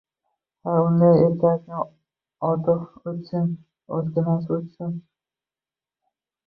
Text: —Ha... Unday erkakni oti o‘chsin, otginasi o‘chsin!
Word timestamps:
—Ha... 0.67 0.71
Unday 0.85 1.19
erkakni 1.25 1.83
oti 2.49 2.75
o‘chsin, 3.13 3.53
otginasi 4.01 4.59
o‘chsin! 4.61 5.01